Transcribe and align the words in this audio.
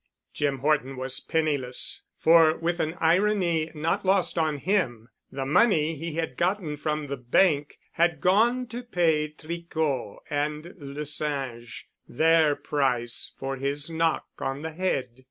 Jim 0.33 0.57
Horton 0.57 0.97
was 0.97 1.19
penniless, 1.19 2.01
for 2.17 2.57
with 2.57 2.79
an 2.79 2.95
irony 2.99 3.69
not 3.75 4.03
lost 4.03 4.35
on 4.35 4.57
him, 4.57 5.09
the 5.31 5.45
money 5.45 5.93
he 5.93 6.13
had 6.13 6.37
gotten 6.37 6.75
from 6.75 7.05
the 7.05 7.17
bank 7.17 7.77
had 7.91 8.19
gone 8.19 8.65
to 8.69 8.81
pay 8.81 9.27
Tricot 9.27 10.23
and 10.27 10.73
Le 10.79 11.05
Singe 11.05 11.85
their 12.09 12.55
price 12.55 13.33
for 13.37 13.57
his 13.57 13.91
knock 13.91 14.25
on 14.39 14.63
the 14.63 14.71
head. 14.71 15.19